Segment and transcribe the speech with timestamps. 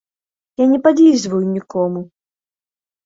[0.61, 2.01] Я не падлізваю нікому!